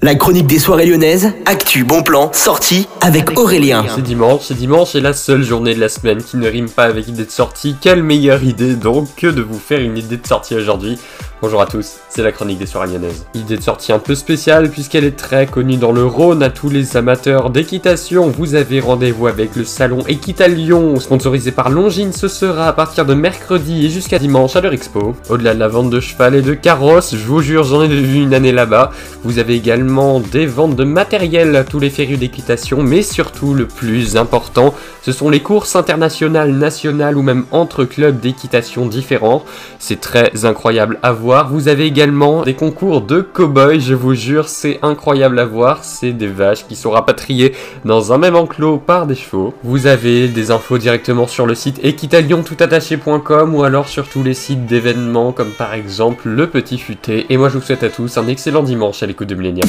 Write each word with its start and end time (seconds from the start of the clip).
La 0.00 0.14
chronique 0.14 0.46
des 0.46 0.60
soirées 0.60 0.86
lyonnaises, 0.86 1.32
actu, 1.44 1.82
bon 1.82 2.04
plan, 2.04 2.30
sortie 2.32 2.86
avec 3.00 3.36
Aurélien. 3.36 3.84
C'est 3.92 4.00
dimanche, 4.00 4.42
c'est 4.44 4.54
dimanche 4.54 4.94
et 4.94 5.00
la 5.00 5.12
seule 5.12 5.42
journée 5.42 5.74
de 5.74 5.80
la 5.80 5.88
semaine 5.88 6.22
qui 6.22 6.36
ne 6.36 6.46
rime 6.46 6.70
pas 6.70 6.84
avec 6.84 7.08
idée 7.08 7.24
de 7.24 7.30
sortie. 7.32 7.74
Quelle 7.80 8.04
meilleure 8.04 8.44
idée 8.44 8.76
donc 8.76 9.08
que 9.16 9.26
de 9.26 9.42
vous 9.42 9.58
faire 9.58 9.80
une 9.80 9.98
idée 9.98 10.18
de 10.18 10.24
sortie 10.26 10.54
aujourd'hui 10.54 10.98
Bonjour 11.40 11.62
à 11.62 11.66
tous, 11.66 11.98
c'est 12.08 12.24
la 12.24 12.32
chronique 12.32 12.58
des 12.58 12.66
soirées 12.66 12.88
lyonnaises. 12.88 13.24
Idée 13.32 13.56
de 13.56 13.62
sortie 13.62 13.92
un 13.92 14.00
peu 14.00 14.16
spéciale 14.16 14.70
puisqu'elle 14.70 15.04
est 15.04 15.16
très 15.16 15.46
connue 15.46 15.76
dans 15.76 15.92
le 15.92 16.04
Rhône 16.04 16.42
à 16.42 16.50
tous 16.50 16.68
les 16.68 16.96
amateurs 16.96 17.50
d'équitation. 17.50 18.26
Vous 18.26 18.56
avez 18.56 18.80
rendez-vous 18.80 19.28
avec 19.28 19.54
le 19.54 19.62
salon 19.62 20.00
Équitalion, 20.08 20.98
sponsorisé 20.98 21.52
par 21.52 21.70
Longines. 21.70 22.12
Ce 22.12 22.26
sera 22.26 22.66
à 22.66 22.72
partir 22.72 23.06
de 23.06 23.14
mercredi 23.14 23.86
et 23.86 23.88
jusqu'à 23.88 24.18
dimanche 24.18 24.56
à 24.56 24.60
leur 24.60 24.72
expo. 24.72 25.14
Au-delà 25.28 25.54
de 25.54 25.60
la 25.60 25.68
vente 25.68 25.90
de 25.90 26.00
cheval 26.00 26.34
et 26.34 26.42
de 26.42 26.54
carrosses, 26.54 27.14
je 27.14 27.24
vous 27.24 27.40
jure, 27.40 27.62
j'en 27.62 27.84
ai 27.84 27.86
vu 27.86 28.20
une 28.20 28.34
année 28.34 28.50
là-bas. 28.50 28.90
Vous 29.22 29.38
avez 29.38 29.54
également 29.54 30.18
des 30.18 30.46
ventes 30.46 30.74
de 30.74 30.82
matériel 30.82 31.54
à 31.54 31.62
tous 31.62 31.78
les 31.78 31.90
férieux 31.90 32.16
d'équitation, 32.16 32.82
mais 32.82 33.02
surtout 33.02 33.54
le 33.54 33.68
plus 33.68 34.16
important, 34.16 34.74
ce 35.02 35.12
sont 35.12 35.30
les 35.30 35.40
courses 35.40 35.76
internationales, 35.76 36.50
nationales 36.50 37.16
ou 37.16 37.22
même 37.22 37.44
entre 37.52 37.84
clubs 37.84 38.18
d'équitation 38.18 38.86
différents. 38.86 39.44
C'est 39.78 40.00
très 40.00 40.44
incroyable 40.44 40.98
à 41.04 41.12
voir 41.12 41.27
vous 41.28 41.68
avez 41.68 41.84
également 41.84 42.42
des 42.42 42.54
concours 42.54 43.02
de 43.02 43.20
cow-boys, 43.20 43.80
je 43.80 43.94
vous 43.94 44.14
jure, 44.14 44.48
c'est 44.48 44.78
incroyable 44.82 45.38
à 45.38 45.44
voir. 45.44 45.84
C'est 45.84 46.12
des 46.12 46.26
vaches 46.26 46.66
qui 46.66 46.74
sont 46.74 46.90
rapatriées 46.90 47.52
dans 47.84 48.12
un 48.12 48.18
même 48.18 48.34
enclos 48.34 48.78
par 48.78 49.06
des 49.06 49.14
chevaux. 49.14 49.52
Vous 49.62 49.86
avez 49.86 50.28
des 50.28 50.50
infos 50.50 50.78
directement 50.78 51.26
sur 51.26 51.46
le 51.46 51.54
site 51.54 51.84
équitaliontoutattaché.com 51.84 53.54
ou 53.54 53.62
alors 53.62 53.88
sur 53.88 54.08
tous 54.08 54.22
les 54.22 54.34
sites 54.34 54.66
d'événements 54.66 55.32
comme 55.32 55.50
par 55.50 55.74
exemple 55.74 56.28
Le 56.28 56.46
Petit 56.46 56.78
Futé. 56.78 57.26
Et 57.28 57.36
moi 57.36 57.50
je 57.50 57.58
vous 57.58 57.64
souhaite 57.64 57.82
à 57.82 57.90
tous 57.90 58.16
un 58.16 58.26
excellent 58.26 58.62
dimanche 58.62 59.02
à 59.02 59.06
l'écoute 59.06 59.28
de 59.28 59.34
Millennium. 59.34 59.68